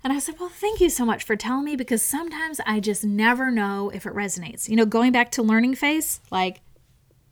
[0.02, 3.04] And I said, Well, thank you so much for telling me because sometimes I just
[3.04, 4.68] never know if it resonates.
[4.68, 6.62] You know, going back to learning face, like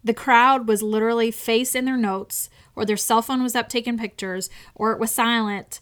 [0.04, 3.98] the crowd was literally face in their notes, or their cell phone was up taking
[3.98, 5.80] pictures, or it was silent.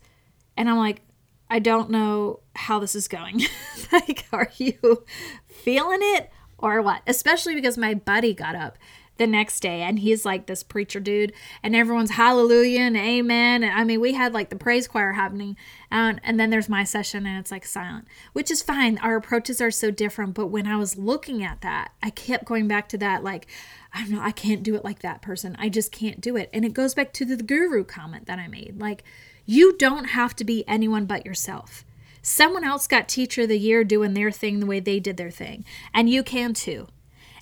[0.57, 1.03] And I'm like,
[1.51, 3.43] I don't know how this is going.
[3.93, 5.05] like, are you
[5.47, 7.03] feeling it or what?
[7.07, 8.79] Especially because my buddy got up
[9.19, 13.73] the next day and he's like this preacher dude and everyone's hallelujah and amen and
[13.73, 15.57] i mean we had like the praise choir happening
[15.91, 18.99] and, and then there's my session and it's like silent which is fine.
[18.99, 22.69] Our approaches are so different but when i was looking at that i kept going
[22.69, 23.47] back to that like
[23.93, 25.57] i'm not i can't do it like that person.
[25.59, 26.51] I just can't do it.
[26.53, 28.79] And it goes back to the guru comment that i made.
[28.79, 29.05] Like
[29.45, 31.85] you don't have to be anyone but yourself.
[32.21, 35.31] Someone else got teacher of the year doing their thing the way they did their
[35.31, 35.65] thing
[35.95, 36.89] and you can too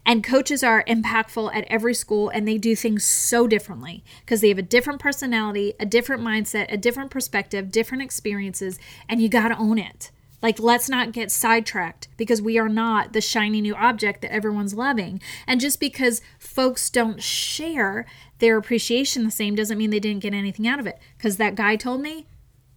[0.07, 4.49] and coaches are impactful at every school and they do things so differently because they
[4.49, 8.79] have a different personality, a different mindset, a different perspective, different experiences,
[9.09, 10.11] and you got to own it.
[10.43, 14.75] Like, let's not get sidetracked because we are not the shiny new object that everyone's
[14.75, 15.23] loving.
[15.47, 18.05] And just because folks don't share
[18.41, 20.99] their appreciation the same doesn't mean they didn't get anything out of it.
[21.17, 22.27] Because that guy told me,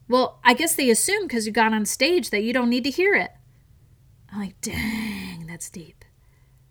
[0.08, 2.90] well, I guess they assume because you got on stage that you don't need to
[2.90, 3.32] hear it.
[4.32, 5.97] I'm like, dang, that's deep.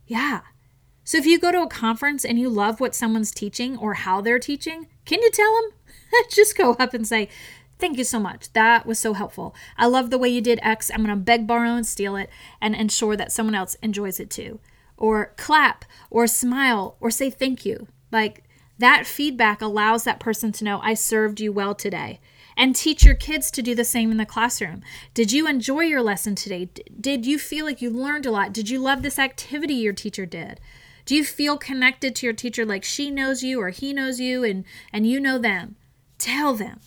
[0.07, 0.41] Yeah.
[1.05, 4.21] So if you go to a conference and you love what someone's teaching or how
[4.21, 5.71] they're teaching, can you tell them?
[6.31, 7.29] Just go up and say,
[7.79, 8.51] Thank you so much.
[8.55, 9.55] That was so helpful.
[9.77, 10.91] I love the way you did X.
[10.91, 14.31] I'm going to beg, borrow, and steal it and ensure that someone else enjoys it
[14.31, 14.61] too.
[14.97, 17.89] Or clap, or smile, or say thank you.
[18.11, 18.45] Like
[18.79, 22.19] that feedback allows that person to know I served you well today
[22.57, 24.83] and teach your kids to do the same in the classroom.
[25.13, 26.71] Did you enjoy your lesson today?
[26.99, 28.53] Did you feel like you learned a lot?
[28.53, 30.61] Did you love this activity your teacher did?
[31.05, 34.43] Do you feel connected to your teacher like she knows you or he knows you
[34.43, 35.77] and and you know them?
[36.19, 36.81] Tell them.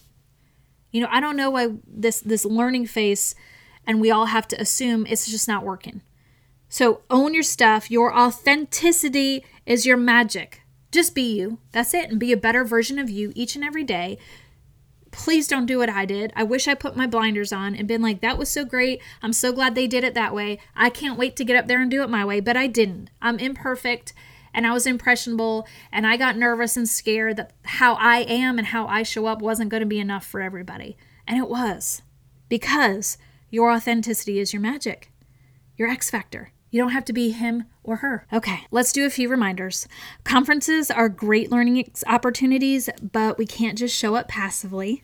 [0.92, 3.36] You know, I don't know why this this learning phase
[3.86, 6.02] and we all have to assume it's just not working.
[6.68, 7.90] So own your stuff.
[7.90, 10.62] Your authenticity is your magic.
[10.92, 11.60] Just be you.
[11.72, 12.10] That's it.
[12.10, 14.18] And be a better version of you each and every day
[15.20, 16.32] please don't do what I did.
[16.34, 19.02] I wish I put my blinders on and been like, that was so great.
[19.22, 20.60] I'm so glad they did it that way.
[20.78, 23.10] I can't wait to get up there and do it my way, but I didn't.
[23.22, 24.14] I'm imperfect
[24.54, 28.68] and I was impressionable and I got nervous and scared that how I am and
[28.68, 30.96] how I show up wasn't going to be enough for everybody.
[31.28, 32.02] And it was
[32.48, 33.18] because
[33.50, 35.12] your authenticity is your magic,
[35.76, 36.54] your X factor.
[36.72, 38.26] You don't have to be him or her.
[38.32, 39.86] Okay, let's do a few reminders.
[40.24, 45.04] Conferences are great learning opportunities, but we can't just show up passively.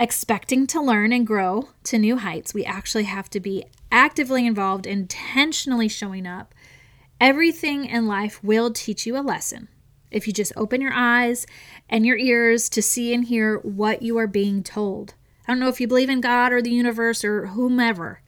[0.00, 4.86] Expecting to learn and grow to new heights, we actually have to be actively involved,
[4.86, 6.54] intentionally showing up.
[7.20, 9.68] Everything in life will teach you a lesson
[10.10, 11.46] if you just open your eyes
[11.90, 15.12] and your ears to see and hear what you are being told.
[15.46, 18.22] I don't know if you believe in God or the universe or whomever.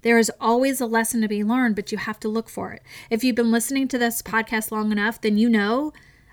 [0.00, 2.82] There is always a lesson to be learned, but you have to look for it.
[3.10, 5.92] If you've been listening to this podcast long enough, then you know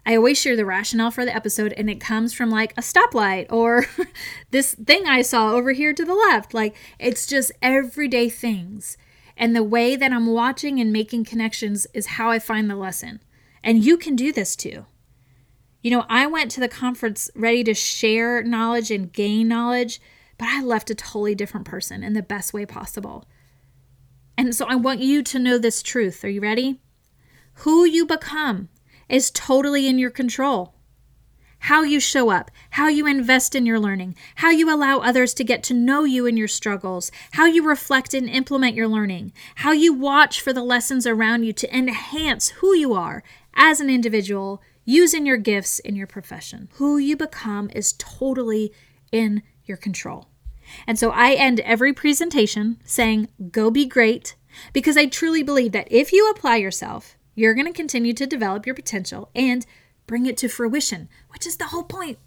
[0.09, 3.45] I always share the rationale for the episode, and it comes from like a stoplight
[3.51, 3.85] or
[4.49, 6.51] this thing I saw over here to the left.
[6.51, 8.97] Like it's just everyday things.
[9.37, 13.21] And the way that I'm watching and making connections is how I find the lesson.
[13.63, 14.87] And you can do this too.
[15.83, 20.01] You know, I went to the conference ready to share knowledge and gain knowledge,
[20.39, 23.27] but I left a totally different person in the best way possible.
[24.35, 26.23] And so I want you to know this truth.
[26.23, 26.81] Are you ready?
[27.57, 28.69] Who you become
[29.09, 30.75] is totally in your control.
[31.63, 35.43] how you show up, how you invest in your learning, how you allow others to
[35.43, 39.71] get to know you and your struggles, how you reflect and implement your learning, how
[39.71, 43.23] you watch for the lessons around you to enhance who you are
[43.55, 46.69] as an individual using your gifts in your profession.
[46.75, 48.71] Who you become is totally
[49.11, 50.29] in your control.
[50.87, 54.35] And so I end every presentation saying, Go be great,
[54.71, 58.65] because I truly believe that if you apply yourself, you're going to continue to develop
[58.65, 59.65] your potential and
[60.07, 62.17] bring it to fruition, which is the whole point.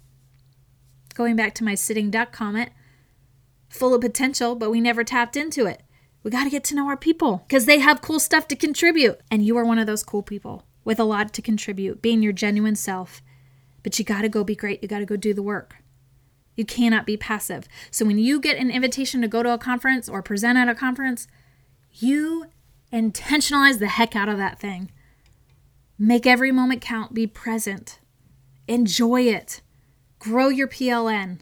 [1.13, 2.71] Going back to my sitting duck comment,
[3.69, 5.83] full of potential, but we never tapped into it.
[6.23, 9.19] We got to get to know our people because they have cool stuff to contribute.
[9.29, 12.33] And you are one of those cool people with a lot to contribute, being your
[12.33, 13.21] genuine self.
[13.83, 14.81] But you got to go be great.
[14.81, 15.75] You got to go do the work.
[16.55, 17.67] You cannot be passive.
[17.91, 20.75] So when you get an invitation to go to a conference or present at a
[20.75, 21.27] conference,
[21.91, 22.45] you
[22.93, 24.91] intentionalize the heck out of that thing.
[25.97, 27.99] Make every moment count, be present,
[28.67, 29.61] enjoy it,
[30.19, 31.39] grow your PLN,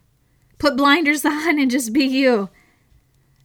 [0.58, 2.49] put blinders on, and just be you.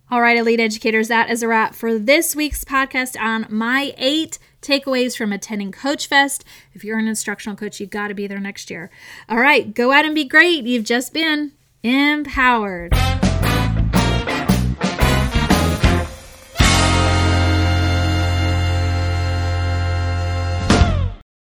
[0.08, 4.38] All right, elite educators, that is a wrap for this week's podcast on my eight
[4.62, 6.44] takeaways from attending Coach Fest.
[6.72, 8.88] If you're an instructional coach, you've got to be there next year.
[9.28, 10.64] All right, go out and be great.
[10.64, 11.52] You've just been
[11.82, 12.92] empowered.